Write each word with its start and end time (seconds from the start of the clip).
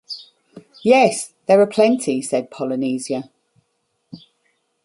“Yes, 0.83 1.35
there 1.45 1.61
are 1.61 1.67
plenty,” 1.67 2.23
said 2.23 2.49
Polynesia. 2.49 3.29